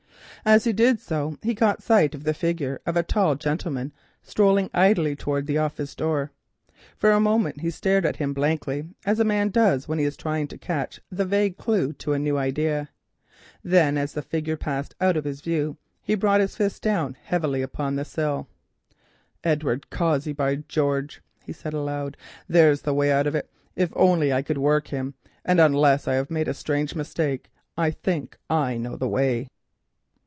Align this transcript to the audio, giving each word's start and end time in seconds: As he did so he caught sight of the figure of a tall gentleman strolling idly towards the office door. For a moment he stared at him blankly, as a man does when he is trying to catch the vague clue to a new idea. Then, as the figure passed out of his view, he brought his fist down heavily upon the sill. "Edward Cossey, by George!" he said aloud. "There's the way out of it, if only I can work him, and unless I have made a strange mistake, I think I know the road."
As 0.43 0.63
he 0.63 0.73
did 0.73 0.99
so 0.99 1.37
he 1.43 1.53
caught 1.53 1.83
sight 1.83 2.15
of 2.15 2.23
the 2.23 2.33
figure 2.33 2.81
of 2.87 2.97
a 2.97 3.03
tall 3.03 3.35
gentleman 3.35 3.93
strolling 4.23 4.71
idly 4.73 5.15
towards 5.15 5.45
the 5.45 5.59
office 5.59 5.93
door. 5.93 6.31
For 6.97 7.11
a 7.11 7.19
moment 7.19 7.61
he 7.61 7.69
stared 7.69 8.07
at 8.07 8.15
him 8.15 8.33
blankly, 8.33 8.89
as 9.05 9.19
a 9.19 9.23
man 9.23 9.49
does 9.49 9.87
when 9.87 9.99
he 9.99 10.05
is 10.05 10.17
trying 10.17 10.47
to 10.47 10.57
catch 10.57 10.99
the 11.11 11.25
vague 11.25 11.57
clue 11.57 11.93
to 11.93 12.13
a 12.13 12.17
new 12.17 12.39
idea. 12.39 12.89
Then, 13.63 13.99
as 13.99 14.13
the 14.13 14.23
figure 14.23 14.57
passed 14.57 14.95
out 14.99 15.15
of 15.15 15.25
his 15.25 15.41
view, 15.41 15.77
he 16.01 16.15
brought 16.15 16.41
his 16.41 16.55
fist 16.55 16.81
down 16.81 17.15
heavily 17.21 17.61
upon 17.61 17.95
the 17.95 18.03
sill. 18.03 18.47
"Edward 19.43 19.91
Cossey, 19.91 20.33
by 20.33 20.55
George!" 20.55 21.21
he 21.43 21.53
said 21.53 21.75
aloud. 21.75 22.17
"There's 22.49 22.81
the 22.81 22.95
way 22.95 23.11
out 23.11 23.27
of 23.27 23.35
it, 23.35 23.47
if 23.75 23.93
only 23.95 24.33
I 24.33 24.41
can 24.41 24.59
work 24.59 24.87
him, 24.87 25.13
and 25.45 25.61
unless 25.61 26.07
I 26.07 26.15
have 26.15 26.31
made 26.31 26.47
a 26.47 26.55
strange 26.55 26.95
mistake, 26.95 27.51
I 27.77 27.91
think 27.91 28.39
I 28.49 28.77
know 28.79 28.95
the 28.95 29.07
road." 29.07 29.45